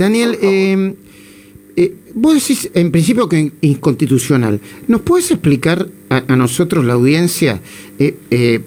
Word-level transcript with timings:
Daniel, 0.00 0.38
eh, 0.40 0.94
eh, 1.76 1.94
vos 2.14 2.32
decís 2.32 2.70
en 2.72 2.90
principio 2.90 3.28
que 3.28 3.52
inconstitucional. 3.60 4.58
¿Nos 4.88 5.02
puedes 5.02 5.30
explicar 5.30 5.88
a, 6.08 6.36
nosotros, 6.36 6.86
la 6.86 6.94
audiencia, 6.94 7.60
eh, 7.98 8.60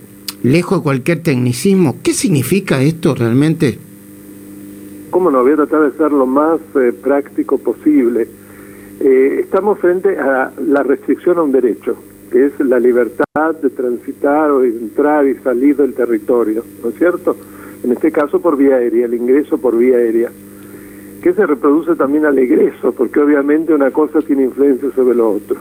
lejos 0.44 0.78
de 0.78 0.84
cualquier 0.84 1.24
tecnicismo, 1.24 1.96
qué 2.04 2.14
significa 2.14 2.84
esto 2.84 3.16
realmente? 3.16 3.80
¿Cómo 5.10 5.32
no? 5.32 5.42
Voy 5.42 5.54
a 5.54 5.56
tratar 5.56 5.92
de 5.92 5.98
ser 5.98 6.12
lo 6.12 6.28
más 6.28 6.60
práctico 7.02 7.58
posible. 7.58 8.28
estamos 9.00 9.80
frente 9.80 10.16
a 10.20 10.54
la 10.68 10.84
restricción 10.84 11.40
a 11.40 11.42
un 11.42 11.52
derecho, 11.52 11.98
que 12.32 12.46
es 12.46 12.60
la 12.60 12.80
libertad 12.80 13.56
de 13.60 13.72
transitar 13.72 14.52
o 14.52 14.64
entrar 14.64 15.26
y 15.28 15.34
salir 15.40 15.78
del 15.78 15.96
territorio, 15.96 16.64
¿no 16.84 16.90
es 16.90 16.96
cierto? 16.96 17.36
En 17.84 17.92
este 17.92 18.12
caso 18.12 18.40
por 18.40 18.56
vía 18.56 18.76
aérea, 18.76 19.08
el 19.08 19.16
ingreso 19.16 19.58
por 19.58 19.76
vía 19.76 19.98
aérea 19.98 20.30
que 21.24 21.34
se 21.34 21.46
reproduce 21.46 21.96
también 21.96 22.26
al 22.26 22.38
egreso, 22.38 22.92
porque 22.92 23.22
obviamente 23.22 23.74
una 23.74 23.92
cosa 23.92 24.22
tiene 24.22 24.44
influencia 24.44 24.92
sobre 24.94 25.16
lo 25.16 25.32
otro. 25.32 25.56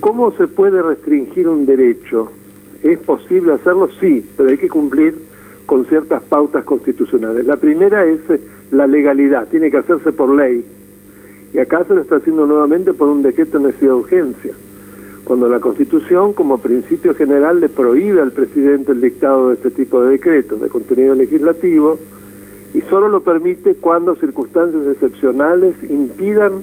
¿Cómo 0.00 0.32
se 0.32 0.46
puede 0.46 0.82
restringir 0.82 1.48
un 1.48 1.64
derecho? 1.64 2.30
¿Es 2.82 2.98
posible 2.98 3.54
hacerlo? 3.54 3.88
Sí, 3.98 4.22
pero 4.36 4.50
hay 4.50 4.58
que 4.58 4.68
cumplir 4.68 5.14
con 5.64 5.86
ciertas 5.86 6.22
pautas 6.24 6.62
constitucionales. 6.64 7.46
La 7.46 7.56
primera 7.56 8.04
es 8.04 8.20
eh, 8.28 8.38
la 8.70 8.86
legalidad, 8.86 9.48
tiene 9.48 9.70
que 9.70 9.78
hacerse 9.78 10.12
por 10.12 10.28
ley. 10.28 10.62
Y 11.54 11.58
acá 11.58 11.82
se 11.84 11.94
lo 11.94 12.02
está 12.02 12.16
haciendo 12.16 12.46
nuevamente 12.46 12.92
por 12.92 13.08
un 13.08 13.22
decreto 13.22 13.58
de 13.58 13.68
necesidad 13.68 13.92
de 13.92 13.96
urgencia. 13.96 14.52
Cuando 15.24 15.48
la 15.48 15.60
Constitución, 15.60 16.34
como 16.34 16.58
principio 16.58 17.14
general, 17.14 17.60
le 17.60 17.70
prohíbe 17.70 18.20
al 18.20 18.32
presidente 18.32 18.92
el 18.92 19.00
dictado 19.00 19.48
de 19.48 19.54
este 19.54 19.70
tipo 19.70 20.02
de 20.02 20.10
decretos 20.10 20.60
de 20.60 20.68
contenido 20.68 21.14
legislativo, 21.14 21.98
y 22.74 22.80
solo 22.82 23.08
lo 23.08 23.22
permite 23.22 23.76
cuando 23.76 24.16
circunstancias 24.16 24.82
excepcionales 24.88 25.76
impidan 25.88 26.62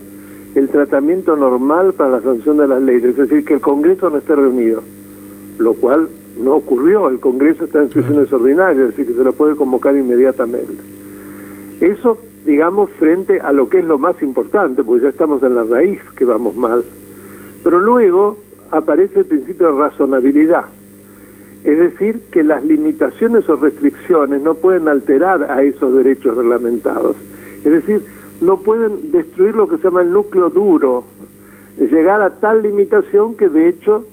el 0.55 0.67
tratamiento 0.67 1.37
normal 1.37 1.93
para 1.93 2.11
la 2.11 2.21
sanción 2.21 2.57
de 2.57 2.67
las 2.67 2.81
leyes, 2.81 3.11
es 3.11 3.17
decir, 3.17 3.45
que 3.45 3.53
el 3.55 3.61
Congreso 3.61 4.09
no 4.09 4.17
esté 4.17 4.35
reunido, 4.35 4.83
lo 5.57 5.73
cual 5.75 6.09
no 6.37 6.55
ocurrió, 6.55 7.07
el 7.07 7.21
Congreso 7.21 7.63
está 7.63 7.81
en 7.81 7.91
sesiones 7.91 8.31
ordinarias, 8.33 8.89
es 8.89 8.89
decir, 8.89 9.07
que 9.07 9.17
se 9.17 9.23
lo 9.23 9.31
puede 9.31 9.55
convocar 9.55 9.95
inmediatamente. 9.95 10.75
Eso, 11.79 12.17
digamos, 12.45 12.89
frente 12.91 13.39
a 13.39 13.53
lo 13.53 13.69
que 13.69 13.79
es 13.79 13.85
lo 13.85 13.97
más 13.97 14.21
importante, 14.21 14.83
porque 14.83 15.03
ya 15.03 15.09
estamos 15.09 15.41
en 15.43 15.55
la 15.55 15.63
raíz 15.63 16.01
que 16.17 16.25
vamos 16.25 16.55
mal. 16.57 16.83
Pero 17.63 17.79
luego 17.79 18.37
aparece 18.69 19.19
el 19.19 19.25
principio 19.25 19.71
de 19.71 19.79
razonabilidad, 19.79 20.65
es 21.63 21.77
decir, 21.77 22.21
que 22.31 22.43
las 22.43 22.63
limitaciones 22.63 23.47
o 23.47 23.55
restricciones 23.55 24.41
no 24.41 24.55
pueden 24.55 24.87
alterar 24.87 25.43
a 25.43 25.61
esos 25.61 25.95
derechos 25.95 26.35
reglamentados. 26.35 27.15
Es 27.63 27.71
decir, 27.71 28.01
no 28.41 28.59
pueden 28.61 29.11
destruir 29.11 29.55
lo 29.55 29.67
que 29.67 29.77
se 29.77 29.83
llama 29.83 30.01
el 30.01 30.11
núcleo 30.11 30.49
duro, 30.49 31.05
llegar 31.77 32.21
a 32.21 32.31
tal 32.39 32.63
limitación 32.63 33.35
que 33.35 33.49
de 33.49 33.69
hecho 33.69 34.07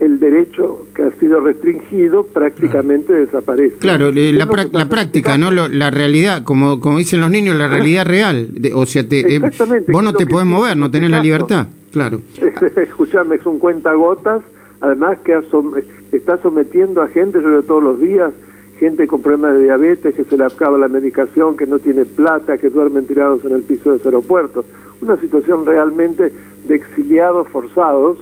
el 0.00 0.20
derecho 0.20 0.86
que 0.94 1.02
ha 1.02 1.10
sido 1.12 1.40
restringido 1.40 2.24
prácticamente 2.24 3.12
desaparece. 3.12 3.78
Claro, 3.78 4.12
la, 4.12 4.88
práctica, 4.88 5.36
no 5.36 5.50
la 5.50 5.90
realidad, 5.90 6.44
como 6.44 6.80
como 6.80 6.98
dicen 6.98 7.20
los 7.20 7.30
niños, 7.30 7.56
la 7.56 7.68
realidad 7.68 8.06
real. 8.06 8.48
o 8.74 8.86
sea, 8.86 9.08
te, 9.08 9.34
eh, 9.34 9.40
vos 9.88 10.04
no 10.04 10.12
te 10.12 10.26
podés 10.26 10.46
mover, 10.46 10.76
no 10.76 10.90
tenés 10.90 11.10
la 11.10 11.20
libertad. 11.20 11.66
Claro. 11.90 12.20
Escuchame, 12.76 13.36
es 13.36 13.46
un 13.46 13.58
cuentagotas, 13.58 14.42
además 14.80 15.18
que 15.20 15.40
está 16.12 16.38
sometiendo 16.38 17.02
a 17.02 17.08
gente, 17.08 17.40
yo 17.42 17.62
todos 17.62 17.82
los 17.82 18.00
días, 18.00 18.32
gente 18.78 19.06
con 19.06 19.22
problemas 19.22 19.54
de 19.54 19.64
diabetes, 19.64 20.14
que 20.14 20.24
se 20.24 20.36
le 20.36 20.44
acaba 20.44 20.78
la 20.78 20.88
medicación, 20.88 21.56
que 21.56 21.66
no 21.66 21.78
tiene 21.78 22.04
plata, 22.04 22.58
que 22.58 22.70
duermen 22.70 23.06
tirados 23.06 23.44
en 23.44 23.52
el 23.52 23.62
piso 23.62 23.90
de 23.90 23.96
los 23.96 24.06
aeropuertos. 24.06 24.64
Una 25.00 25.16
situación 25.20 25.66
realmente 25.66 26.32
de 26.66 26.74
exiliados 26.74 27.48
forzados 27.48 28.18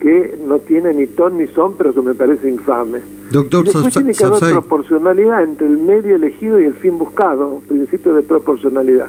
que 0.00 0.38
no 0.46 0.58
tiene 0.60 0.94
ni 0.94 1.06
ton 1.06 1.38
ni 1.38 1.48
son, 1.48 1.74
pero 1.76 1.92
que 1.92 2.02
me 2.02 2.14
parece 2.14 2.48
infame. 2.48 3.00
Doctor, 3.30 3.64
después 3.64 3.92
tiene 3.92 4.14
que 4.14 4.24
haber 4.24 4.38
proporcionalidad 4.38 5.42
entre 5.42 5.66
el 5.66 5.78
medio 5.78 6.16
elegido 6.16 6.60
y 6.60 6.64
el 6.64 6.74
fin 6.74 6.98
buscado, 6.98 7.60
principio 7.66 8.14
de 8.14 8.22
proporcionalidad. 8.22 9.08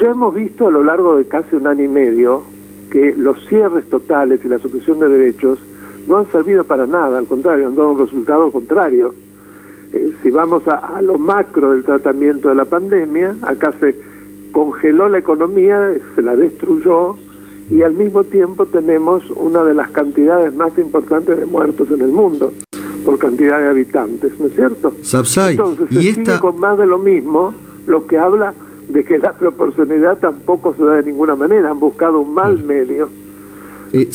Ya 0.00 0.10
hemos 0.10 0.34
visto 0.34 0.66
a 0.66 0.70
lo 0.70 0.82
largo 0.82 1.16
de 1.16 1.26
casi 1.26 1.54
un 1.54 1.66
año 1.66 1.84
y 1.84 1.88
medio 1.88 2.42
que 2.90 3.14
los 3.16 3.38
cierres 3.48 3.84
totales 3.88 4.40
y 4.44 4.48
la 4.48 4.58
supresión 4.58 4.98
de 5.00 5.08
derechos 5.08 5.58
no 6.06 6.18
han 6.18 6.30
servido 6.30 6.64
para 6.64 6.86
nada, 6.86 7.18
al 7.18 7.26
contrario, 7.26 7.66
han 7.66 7.76
dado 7.76 7.92
un 7.92 7.98
resultado 7.98 8.50
contrario. 8.50 9.14
Eh, 9.92 10.12
si 10.22 10.30
vamos 10.30 10.66
a, 10.68 11.00
lo 11.02 11.18
macro 11.18 11.72
del 11.72 11.84
tratamiento 11.84 12.48
de 12.48 12.54
la 12.54 12.64
pandemia, 12.64 13.36
acá 13.42 13.72
se 13.80 13.96
congeló 14.52 15.08
la 15.08 15.18
economía, 15.18 15.94
se 16.14 16.22
la 16.22 16.36
destruyó 16.36 17.16
y 17.70 17.82
al 17.82 17.94
mismo 17.94 18.24
tiempo 18.24 18.66
tenemos 18.66 19.22
una 19.30 19.64
de 19.64 19.74
las 19.74 19.90
cantidades 19.90 20.54
más 20.54 20.76
importantes 20.78 21.38
de 21.38 21.46
muertos 21.46 21.90
en 21.90 22.02
el 22.02 22.12
mundo 22.12 22.52
por 23.04 23.18
cantidad 23.18 23.58
de 23.58 23.68
habitantes, 23.68 24.38
¿no 24.38 24.46
es 24.46 24.54
cierto? 24.54 24.94
Entonces 25.52 25.88
se 25.90 26.00
sigue 26.14 26.38
con 26.38 26.58
más 26.58 26.78
de 26.78 26.86
lo 26.86 26.98
mismo, 26.98 27.54
lo 27.86 28.06
que 28.06 28.18
habla 28.18 28.54
de 28.88 29.04
que 29.04 29.18
la 29.18 29.32
proporcionalidad 29.32 30.18
tampoco 30.18 30.74
se 30.74 30.84
da 30.84 30.96
de 30.96 31.04
ninguna 31.04 31.34
manera, 31.34 31.70
han 31.70 31.80
buscado 31.80 32.20
un 32.20 32.34
mal 32.34 32.62
medio. 32.64 33.08
Eh, 33.92 34.08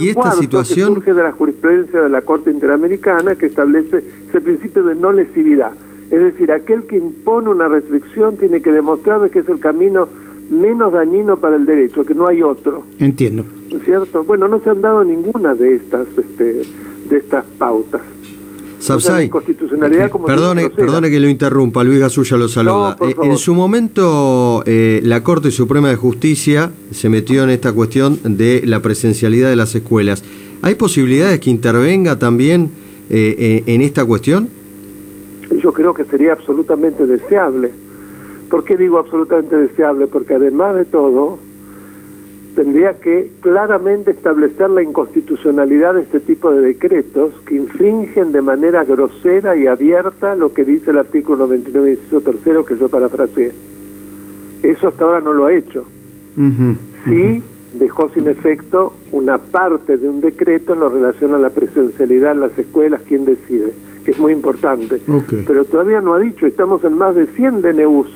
y, 0.00 0.08
esta 0.08 0.32
situación... 0.32 0.94
surge 0.94 1.12
de 1.12 1.22
la 1.22 1.32
jurisprudencia 1.32 2.00
de 2.00 2.08
la 2.08 2.22
Corte 2.22 2.50
Interamericana 2.50 3.36
que 3.36 3.46
establece 3.46 4.02
ese 4.28 4.40
principio 4.40 4.82
de 4.84 4.94
no 4.94 5.12
lesividad. 5.12 5.72
Es 6.10 6.20
decir, 6.20 6.50
aquel 6.50 6.84
que 6.84 6.96
impone 6.96 7.50
una 7.50 7.68
restricción 7.68 8.38
tiene 8.38 8.62
que 8.62 8.72
demostrar 8.72 9.28
que 9.28 9.40
es 9.40 9.48
el 9.48 9.60
camino 9.60 10.08
menos 10.48 10.92
dañino 10.92 11.36
para 11.36 11.56
el 11.56 11.66
derecho, 11.66 12.04
que 12.04 12.14
no 12.14 12.26
hay 12.26 12.42
otro. 12.42 12.84
Entiendo. 12.98 13.44
¿Es 13.70 13.82
cierto? 13.84 14.24
Bueno, 14.24 14.48
no 14.48 14.60
se 14.60 14.70
han 14.70 14.80
dado 14.80 15.04
ninguna 15.04 15.54
de 15.54 15.76
estas, 15.76 16.06
este, 16.16 16.62
de 17.10 17.16
estas 17.16 17.44
pautas. 17.58 18.00
Sapsay, 18.88 19.30
perdone, 20.26 20.70
perdone 20.70 21.10
que 21.10 21.20
lo 21.20 21.28
interrumpa, 21.28 21.84
Luis 21.84 22.00
Gasulla 22.00 22.38
lo 22.38 22.48
saluda. 22.48 22.96
Eh, 23.00 23.14
en 23.22 23.36
su 23.36 23.54
momento, 23.54 24.62
eh, 24.64 25.00
la 25.04 25.22
Corte 25.22 25.50
Suprema 25.50 25.90
de 25.90 25.96
Justicia 25.96 26.70
se 26.90 27.10
metió 27.10 27.44
en 27.44 27.50
esta 27.50 27.72
cuestión 27.72 28.18
de 28.24 28.62
la 28.64 28.80
presencialidad 28.80 29.50
de 29.50 29.56
las 29.56 29.74
escuelas. 29.74 30.24
¿Hay 30.62 30.74
posibilidades 30.76 31.38
que 31.40 31.50
intervenga 31.50 32.18
también 32.18 32.70
eh, 33.10 33.62
en 33.66 33.82
esta 33.82 34.06
cuestión? 34.06 34.48
Yo 35.62 35.72
creo 35.72 35.92
que 35.92 36.04
sería 36.04 36.32
absolutamente 36.32 37.06
deseable. 37.06 37.70
¿Por 38.48 38.64
qué 38.64 38.78
digo 38.78 38.98
absolutamente 38.98 39.54
deseable? 39.54 40.06
Porque 40.06 40.34
además 40.34 40.76
de 40.76 40.86
todo, 40.86 41.38
tendría 42.54 42.94
que 42.94 43.30
claramente 43.40 44.10
establecer 44.10 44.70
la 44.70 44.82
inconstitucionalidad 44.82 45.94
de 45.94 46.02
este 46.02 46.20
tipo 46.20 46.52
de 46.52 46.60
decretos 46.60 47.32
que 47.46 47.56
infringen 47.56 48.32
de 48.32 48.42
manera 48.42 48.84
grosera 48.84 49.56
y 49.56 49.66
abierta 49.66 50.34
lo 50.34 50.52
que 50.52 50.64
dice 50.64 50.90
el 50.90 50.98
artículo 50.98 51.46
99, 51.46 51.92
inciso 51.92 52.20
tercero, 52.20 52.64
que 52.64 52.76
yo 52.76 52.88
parafraseé. 52.88 53.52
Eso 54.62 54.88
hasta 54.88 55.04
ahora 55.04 55.20
no 55.20 55.32
lo 55.32 55.46
ha 55.46 55.52
hecho. 55.52 55.84
sí 57.04 57.42
dejó 57.74 58.08
sin 58.10 58.26
efecto 58.28 58.94
una 59.12 59.38
parte 59.38 59.96
de 59.96 60.08
un 60.08 60.20
decreto 60.20 60.72
en 60.72 60.80
lo 60.80 60.88
relación 60.88 61.34
a 61.34 61.38
la 61.38 61.50
presencialidad 61.50 62.32
en 62.32 62.40
las 62.40 62.58
escuelas, 62.58 63.02
quién 63.06 63.24
decide, 63.24 63.72
que 64.04 64.12
es 64.12 64.18
muy 64.18 64.32
importante. 64.32 65.00
Pero 65.46 65.64
todavía 65.64 66.00
no 66.00 66.14
ha 66.14 66.18
dicho, 66.18 66.46
estamos 66.46 66.82
en 66.84 66.94
más 66.94 67.14
de 67.14 67.26
100 67.26 67.62
DNUs 67.62 68.08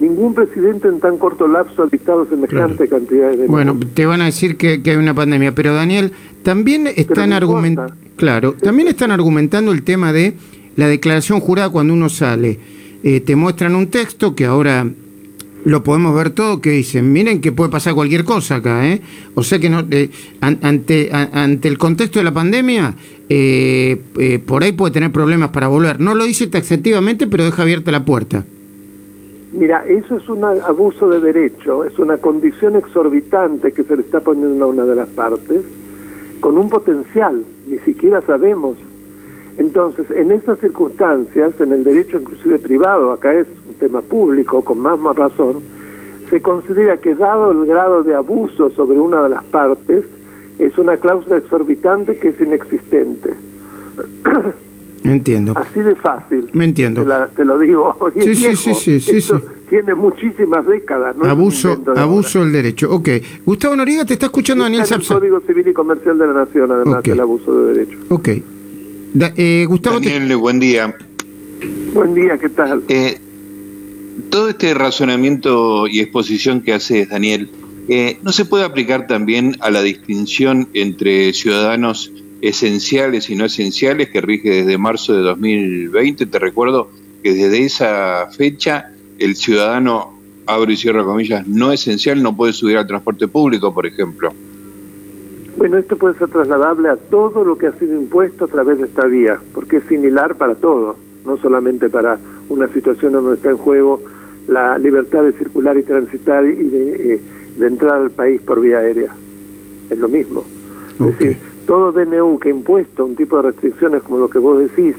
Ningún 0.00 0.32
presidente 0.34 0.88
en 0.88 1.00
tan 1.00 1.18
corto 1.18 1.48
lapso 1.48 1.82
ha 1.82 1.86
dictado 1.86 2.26
semejante 2.28 2.88
cantidad 2.88 3.30
de... 3.32 3.46
Bueno, 3.46 3.78
te 3.94 4.06
van 4.06 4.20
a 4.20 4.26
decir 4.26 4.56
que, 4.56 4.80
hay 4.84 4.96
una 4.96 5.14
pandemia, 5.14 5.54
pero 5.54 5.74
Daniel, 5.74 6.12
también 6.42 6.86
están 6.86 7.32
argumentando... 7.32 7.94
Claro, 8.16 8.52
también 8.54 8.88
están 8.88 9.10
argumentando 9.10 9.72
el 9.72 9.82
tema 9.82 10.12
de 10.12 10.34
la 10.76 10.86
declaración 10.86 11.40
jurada 11.40 11.70
cuando 11.70 11.94
uno 11.94 12.08
sale. 12.08 12.58
Eh, 13.02 13.20
te 13.20 13.34
muestran 13.36 13.74
un 13.74 13.88
texto 13.88 14.34
que 14.34 14.44
ahora 14.44 14.88
lo 15.64 15.82
podemos 15.82 16.14
ver 16.14 16.30
todo, 16.30 16.60
que 16.60 16.70
dicen, 16.70 17.12
miren 17.12 17.40
que 17.40 17.50
puede 17.50 17.70
pasar 17.70 17.94
cualquier 17.94 18.24
cosa 18.24 18.56
acá, 18.56 18.88
¿eh? 18.88 19.00
O 19.34 19.42
sea 19.42 19.58
que 19.58 19.68
no, 19.68 19.84
eh, 19.90 20.10
ante, 20.40 21.10
ante 21.12 21.68
el 21.68 21.78
contexto 21.78 22.20
de 22.20 22.24
la 22.24 22.32
pandemia, 22.32 22.94
eh, 23.28 24.40
por 24.46 24.62
ahí 24.62 24.72
puede 24.72 24.92
tener 24.92 25.10
problemas 25.10 25.50
para 25.50 25.66
volver. 25.66 26.00
No 26.00 26.14
lo 26.14 26.24
dice 26.24 26.46
taxativamente, 26.46 27.26
pero 27.26 27.44
deja 27.44 27.62
abierta 27.62 27.90
la 27.90 28.04
puerta. 28.04 28.44
Mira, 29.52 29.84
eso 29.86 30.16
es 30.16 30.28
un 30.28 30.44
abuso 30.44 31.08
de 31.08 31.20
derecho, 31.20 31.84
es 31.84 31.98
una 31.98 32.18
condición 32.18 32.76
exorbitante 32.76 33.72
que 33.72 33.82
se 33.82 33.96
le 33.96 34.02
está 34.02 34.20
poniendo 34.20 34.66
a 34.66 34.68
una 34.68 34.84
de 34.84 34.94
las 34.94 35.08
partes, 35.08 35.62
con 36.40 36.58
un 36.58 36.68
potencial, 36.68 37.42
ni 37.66 37.78
siquiera 37.78 38.20
sabemos. 38.20 38.76
Entonces, 39.56 40.10
en 40.10 40.32
esas 40.32 40.58
circunstancias, 40.58 41.58
en 41.60 41.72
el 41.72 41.82
derecho 41.82 42.18
inclusive 42.18 42.58
privado, 42.58 43.10
acá 43.10 43.32
es 43.32 43.46
un 43.66 43.74
tema 43.74 44.02
público, 44.02 44.62
con 44.62 44.80
más, 44.80 44.98
más 44.98 45.16
razón, 45.16 45.62
se 46.28 46.42
considera 46.42 46.98
que 46.98 47.14
dado 47.14 47.50
el 47.50 47.64
grado 47.64 48.02
de 48.02 48.14
abuso 48.14 48.68
sobre 48.70 49.00
una 49.00 49.22
de 49.22 49.30
las 49.30 49.44
partes, 49.44 50.04
es 50.58 50.76
una 50.76 50.98
cláusula 50.98 51.38
exorbitante 51.38 52.18
que 52.18 52.28
es 52.28 52.40
inexistente. 52.40 53.34
Entiendo. 55.12 55.54
Así 55.56 55.80
de 55.80 55.94
fácil. 55.96 56.48
Me 56.52 56.64
entiendo. 56.64 57.04
Te, 57.34 57.44
lo 57.44 57.58
digo. 57.58 57.96
Sí, 58.14 58.34
sí, 58.34 58.74
sí, 58.74 59.00
sí, 59.00 59.34
tiene 59.68 59.94
muchísimas 59.94 60.66
décadas. 60.66 61.16
¿no? 61.16 61.24
Abuso, 61.24 61.82
abuso 61.96 62.40
del 62.40 62.52
derecho. 62.52 62.90
Ok. 62.92 63.08
Gustavo 63.44 63.76
Noriega, 63.76 64.04
te 64.04 64.14
está 64.14 64.26
escuchando 64.26 64.64
Daniel 64.64 64.84
Sapsa. 64.86 65.14
el 65.14 65.20
Código 65.20 65.40
Civil 65.40 65.68
y 65.68 65.72
Comercial 65.72 66.18
de 66.18 66.26
la 66.26 66.32
Nación, 66.32 66.72
además 66.72 67.02
del 67.02 67.20
abuso 67.20 67.64
de 67.64 67.74
derecho. 67.74 67.98
Ok. 68.08 68.28
Eh, 69.36 69.64
Gustavo. 69.68 70.00
Daniel, 70.00 70.36
buen 70.36 70.60
día. 70.60 70.94
Buen 71.94 72.14
día, 72.14 72.38
¿qué 72.38 72.48
tal? 72.48 72.82
Eh, 72.88 73.18
todo 74.30 74.48
este 74.48 74.74
razonamiento 74.74 75.86
y 75.86 76.00
exposición 76.00 76.60
que 76.60 76.74
hace 76.74 77.06
Daniel, 77.06 77.50
eh, 77.88 78.18
¿no 78.22 78.32
se 78.32 78.44
puede 78.44 78.64
aplicar 78.64 79.06
también 79.06 79.56
a 79.60 79.70
la 79.70 79.82
distinción 79.82 80.68
entre 80.74 81.32
ciudadanos 81.32 82.12
esenciales 82.40 83.30
y 83.30 83.36
no 83.36 83.46
esenciales 83.46 84.10
que 84.10 84.20
rige 84.20 84.50
desde 84.50 84.78
marzo 84.78 85.14
de 85.14 85.22
2020? 85.22 86.26
Te 86.26 86.38
recuerdo 86.38 86.90
que 87.22 87.34
desde 87.34 87.64
esa 87.64 88.28
fecha 88.30 88.92
el 89.18 89.36
ciudadano, 89.36 90.18
abro 90.46 90.70
y 90.70 90.76
cierro 90.76 91.04
comillas, 91.04 91.46
no 91.46 91.72
esencial 91.72 92.22
no 92.22 92.36
puede 92.36 92.52
subir 92.52 92.76
al 92.76 92.86
transporte 92.86 93.28
público, 93.28 93.74
por 93.74 93.86
ejemplo. 93.86 94.32
Bueno, 95.56 95.76
esto 95.76 95.96
puede 95.96 96.16
ser 96.16 96.28
trasladable 96.28 96.88
a 96.88 96.96
todo 96.96 97.42
lo 97.42 97.58
que 97.58 97.66
ha 97.66 97.72
sido 97.72 98.00
impuesto 98.00 98.44
a 98.44 98.48
través 98.48 98.78
de 98.78 98.84
esta 98.84 99.06
vía, 99.06 99.40
porque 99.52 99.78
es 99.78 99.84
similar 99.88 100.36
para 100.36 100.54
todo, 100.54 100.96
no 101.26 101.36
solamente 101.38 101.88
para 101.88 102.18
una 102.48 102.68
situación 102.68 103.12
donde 103.12 103.34
está 103.34 103.50
en 103.50 103.56
juego 103.56 104.00
la 104.46 104.78
libertad 104.78 105.24
de 105.24 105.32
circular 105.32 105.76
y 105.76 105.82
transitar 105.82 106.44
y 106.44 106.54
de, 106.54 107.14
eh, 107.14 107.20
entrar 107.60 108.02
al 108.02 108.10
país 108.10 108.40
por 108.40 108.60
vía 108.60 108.78
aérea. 108.78 109.12
Es 109.90 109.98
lo 109.98 110.08
mismo. 110.08 110.44
Es 111.00 111.18
decir, 111.18 111.38
todo 111.68 111.92
DNU 111.92 112.38
que 112.38 112.48
impuesto 112.48 113.04
un 113.04 113.14
tipo 113.14 113.36
de 113.36 113.42
restricciones 113.50 114.02
como 114.02 114.18
lo 114.18 114.30
que 114.30 114.38
vos 114.38 114.58
decís, 114.58 114.96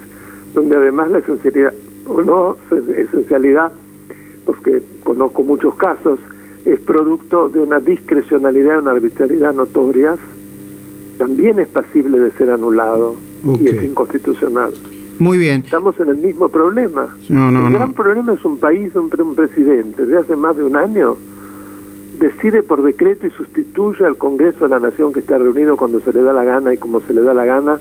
donde 0.53 0.77
además 0.77 1.09
la 1.09 1.17
esencialidad 1.17 1.73
o 2.05 2.21
no 2.21 2.57
esencialidad, 2.95 3.71
porque 4.45 4.83
conozco 5.03 5.41
muchos 5.41 5.73
casos, 5.75 6.19
es 6.65 6.79
producto 6.81 7.49
de 7.49 7.59
una 7.59 7.79
discrecionalidad, 7.79 8.79
una 8.79 8.91
arbitrariedad 8.91 9.51
notorias, 9.51 10.19
también 11.17 11.57
es 11.57 11.67
pasible 11.67 12.19
de 12.19 12.31
ser 12.33 12.51
anulado 12.51 13.15
y 13.59 13.67
es 13.67 13.83
inconstitucional. 13.83 14.71
Muy 15.17 15.39
bien. 15.39 15.63
Estamos 15.65 15.99
en 15.99 16.09
el 16.09 16.17
mismo 16.17 16.49
problema. 16.49 17.17
el 17.27 17.73
gran 17.73 17.93
problema 17.93 18.33
es 18.33 18.45
un 18.45 18.59
país 18.59 18.93
donde 18.93 19.23
un 19.23 19.33
presidente 19.33 20.05
de 20.05 20.19
hace 20.19 20.35
más 20.35 20.55
de 20.55 20.63
un 20.63 20.75
año 20.75 21.17
decide 22.19 22.63
por 22.63 22.83
decreto 22.83 23.25
y 23.25 23.31
sustituye 23.31 24.05
al 24.05 24.17
Congreso 24.17 24.65
de 24.65 24.69
la 24.69 24.79
Nación 24.79 25.13
que 25.13 25.21
está 25.21 25.37
reunido 25.37 25.77
cuando 25.77 25.99
se 26.01 26.13
le 26.13 26.21
da 26.21 26.33
la 26.33 26.43
gana 26.43 26.73
y 26.73 26.77
como 26.77 27.01
se 27.01 27.13
le 27.13 27.21
da 27.21 27.33
la 27.33 27.45
gana, 27.45 27.79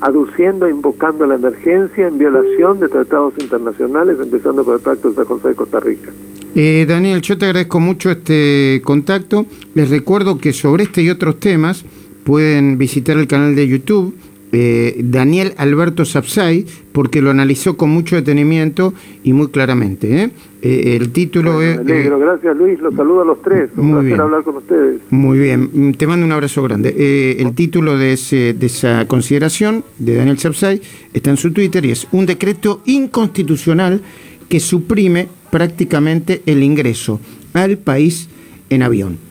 aduciendo 0.00 0.66
e 0.66 0.70
invocando 0.70 1.26
la 1.26 1.36
emergencia 1.36 2.06
en 2.06 2.18
violación 2.18 2.78
de 2.80 2.88
tratados 2.88 3.34
internacionales, 3.40 4.18
empezando 4.22 4.64
por 4.64 4.76
el 4.76 4.80
Pacto 4.80 5.10
de 5.10 5.16
San 5.16 5.24
José 5.24 5.48
de 5.48 5.54
Costa 5.54 5.80
Rica. 5.80 6.10
Eh, 6.54 6.86
Daniel, 6.88 7.20
yo 7.22 7.36
te 7.38 7.46
agradezco 7.46 7.80
mucho 7.80 8.10
este 8.10 8.80
contacto. 8.84 9.46
Les 9.74 9.90
recuerdo 9.90 10.38
que 10.38 10.52
sobre 10.52 10.84
este 10.84 11.02
y 11.02 11.10
otros 11.10 11.40
temas 11.40 11.84
pueden 12.24 12.78
visitar 12.78 13.16
el 13.16 13.26
canal 13.26 13.54
de 13.54 13.68
YouTube 13.68 14.14
eh, 14.50 14.96
Daniel 15.04 15.52
Alberto 15.58 16.04
Sapsay, 16.04 16.64
porque 16.92 17.20
lo 17.20 17.30
analizó 17.30 17.76
con 17.76 17.90
mucho 17.90 18.16
detenimiento 18.16 18.94
y 19.22 19.32
muy 19.32 19.48
claramente. 19.48 20.24
¿eh? 20.24 20.30
Eh, 20.62 20.96
el 20.96 21.10
título 21.12 21.62
es... 21.62 21.84
gracias 21.84 22.56
Luis, 22.56 22.80
los 22.80 22.94
saludo 22.94 23.22
a 23.22 23.24
los 23.26 23.42
tres, 23.42 23.70
un 23.76 23.92
muy 23.92 24.06
bien. 24.06 24.20
hablar 24.20 24.42
con 24.42 24.56
ustedes. 24.56 25.00
Muy 25.10 25.38
bien, 25.38 25.70
mm, 25.72 25.92
te 25.92 26.06
mando 26.06 26.24
un 26.24 26.32
abrazo 26.32 26.62
grande. 26.62 27.36
el 27.38 27.54
título 27.54 27.98
de, 27.98 28.14
ese, 28.14 28.54
de 28.54 28.66
esa 28.66 29.06
consideración 29.06 29.84
de 29.98 30.16
Daniel 30.16 30.38
Sapsay 30.38 30.80
está 31.12 31.30
en 31.30 31.36
su 31.36 31.52
Twitter 31.52 31.84
y 31.84 31.90
es 31.90 32.08
un 32.12 32.26
decreto 32.26 32.80
inconstitucional 32.86 34.00
que 34.48 34.60
suprime 34.60 35.28
prácticamente 35.50 36.42
el 36.46 36.62
ingreso 36.62 37.20
al 37.52 37.76
país 37.78 38.28
en 38.70 38.82
avión. 38.82 39.27